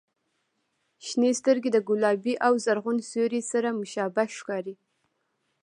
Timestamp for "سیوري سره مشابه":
3.09-4.23